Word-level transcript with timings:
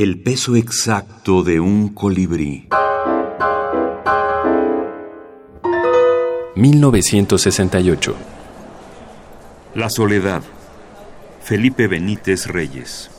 El 0.00 0.20
peso 0.20 0.54
exacto 0.54 1.42
de 1.42 1.58
un 1.58 1.88
colibrí. 1.88 2.68
1968. 6.54 8.14
La 9.74 9.90
soledad. 9.90 10.44
Felipe 11.42 11.88
Benítez 11.88 12.46
Reyes. 12.46 13.10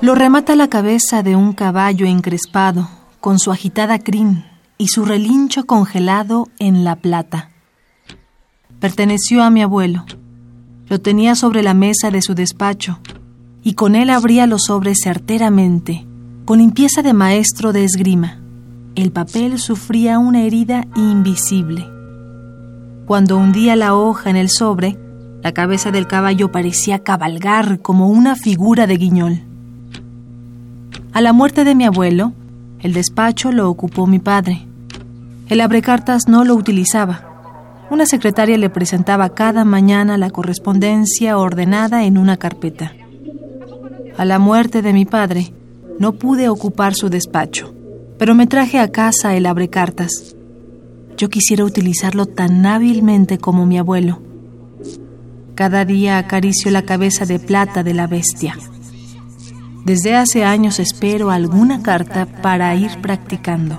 Lo 0.00 0.16
remata 0.16 0.56
la 0.56 0.66
cabeza 0.66 1.22
de 1.22 1.36
un 1.36 1.52
caballo 1.52 2.04
encrespado, 2.04 2.90
con 3.20 3.38
su 3.38 3.52
agitada 3.52 4.00
crin 4.00 4.44
y 4.76 4.88
su 4.88 5.04
relincho 5.04 5.66
congelado 5.66 6.48
en 6.58 6.82
la 6.82 6.96
plata. 6.96 7.50
Perteneció 8.80 9.44
a 9.44 9.50
mi 9.50 9.62
abuelo. 9.62 10.04
Lo 10.90 11.00
tenía 11.00 11.36
sobre 11.36 11.62
la 11.62 11.72
mesa 11.72 12.10
de 12.10 12.20
su 12.20 12.34
despacho, 12.34 12.98
y 13.62 13.74
con 13.74 13.94
él 13.94 14.10
abría 14.10 14.48
los 14.48 14.64
sobres 14.64 14.98
certeramente, 15.00 16.04
con 16.44 16.58
limpieza 16.58 17.00
de 17.00 17.12
maestro 17.12 17.72
de 17.72 17.84
esgrima. 17.84 18.40
El 18.96 19.12
papel 19.12 19.60
sufría 19.60 20.18
una 20.18 20.42
herida 20.42 20.88
invisible. 20.96 21.88
Cuando 23.06 23.36
hundía 23.38 23.76
la 23.76 23.94
hoja 23.94 24.30
en 24.30 24.36
el 24.36 24.50
sobre, 24.50 24.98
la 25.44 25.52
cabeza 25.52 25.92
del 25.92 26.08
caballo 26.08 26.50
parecía 26.50 26.98
cabalgar 27.04 27.78
como 27.78 28.08
una 28.08 28.34
figura 28.34 28.88
de 28.88 28.96
guiñol. 28.96 29.42
A 31.12 31.20
la 31.20 31.32
muerte 31.32 31.62
de 31.62 31.76
mi 31.76 31.84
abuelo, 31.84 32.32
el 32.80 32.94
despacho 32.94 33.52
lo 33.52 33.70
ocupó 33.70 34.08
mi 34.08 34.18
padre. 34.18 34.66
El 35.48 35.60
abrecartas 35.60 36.26
no 36.26 36.44
lo 36.44 36.56
utilizaba. 36.56 37.29
Una 37.90 38.06
secretaria 38.06 38.56
le 38.56 38.70
presentaba 38.70 39.30
cada 39.30 39.64
mañana 39.64 40.16
la 40.16 40.30
correspondencia 40.30 41.36
ordenada 41.36 42.04
en 42.04 42.18
una 42.18 42.36
carpeta. 42.36 42.92
A 44.16 44.24
la 44.24 44.38
muerte 44.38 44.80
de 44.80 44.92
mi 44.92 45.04
padre, 45.04 45.52
no 45.98 46.12
pude 46.12 46.48
ocupar 46.48 46.94
su 46.94 47.10
despacho, 47.10 47.74
pero 48.16 48.36
me 48.36 48.46
traje 48.46 48.78
a 48.78 48.92
casa 48.92 49.34
el 49.34 49.44
abrecartas. 49.44 50.36
Yo 51.16 51.28
quisiera 51.30 51.64
utilizarlo 51.64 52.26
tan 52.26 52.64
hábilmente 52.64 53.38
como 53.38 53.66
mi 53.66 53.76
abuelo. 53.76 54.20
Cada 55.56 55.84
día 55.84 56.18
acaricio 56.18 56.70
la 56.70 56.82
cabeza 56.82 57.26
de 57.26 57.40
plata 57.40 57.82
de 57.82 57.94
la 57.94 58.06
bestia. 58.06 58.56
Desde 59.84 60.14
hace 60.14 60.44
años 60.44 60.78
espero 60.78 61.30
alguna 61.30 61.82
carta 61.82 62.26
para 62.26 62.72
ir 62.76 63.00
practicando. 63.02 63.78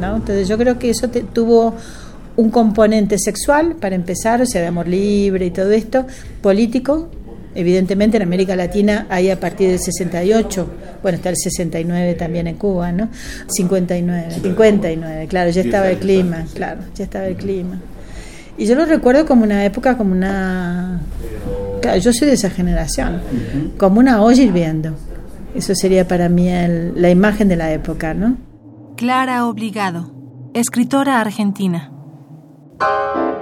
¿No? 0.00 0.16
Entonces 0.16 0.48
yo 0.48 0.58
creo 0.58 0.78
que 0.78 0.90
eso 0.90 1.08
tuvo 1.08 1.74
un 2.36 2.50
componente 2.50 3.18
sexual, 3.18 3.76
para 3.76 3.94
empezar, 3.94 4.42
o 4.42 4.46
sea, 4.46 4.60
de 4.60 4.66
amor 4.68 4.88
libre 4.88 5.46
y 5.46 5.50
todo 5.50 5.72
esto, 5.72 6.06
político, 6.42 7.08
evidentemente 7.54 8.18
en 8.18 8.22
América 8.22 8.54
Latina 8.54 9.06
hay 9.08 9.30
a 9.30 9.40
partir 9.40 9.70
del 9.70 9.78
68, 9.78 10.68
bueno, 11.02 11.16
está 11.16 11.30
el 11.30 11.36
69 11.36 12.14
también 12.14 12.46
en 12.46 12.56
Cuba, 12.56 12.92
¿no? 12.92 13.08
59, 13.48 14.28
59, 14.42 15.26
claro, 15.28 15.50
ya 15.50 15.62
estaba 15.62 15.88
el 15.88 15.98
clima, 15.98 16.44
claro, 16.54 16.80
ya 16.94 17.04
estaba 17.04 17.26
el 17.26 17.36
clima. 17.36 17.80
Y 18.58 18.66
yo 18.66 18.74
lo 18.74 18.86
recuerdo 18.86 19.26
como 19.26 19.44
una 19.44 19.64
época, 19.64 19.96
como 19.98 20.12
una... 20.12 21.00
Claro, 21.82 21.98
yo 21.98 22.12
soy 22.12 22.28
de 22.28 22.34
esa 22.34 22.48
generación, 22.48 23.20
como 23.76 24.00
una 24.00 24.22
olla 24.22 24.42
hirviendo. 24.42 24.96
Eso 25.54 25.74
sería 25.74 26.08
para 26.08 26.28
mí 26.28 26.48
la 26.94 27.10
imagen 27.10 27.48
de 27.48 27.56
la 27.56 27.72
época, 27.72 28.14
¿no? 28.14 28.36
Clara 28.96 29.46
Obligado, 29.46 30.10
escritora 30.54 31.20
argentina. 31.20 31.95
Thank 32.80 33.16
you. 33.16 33.35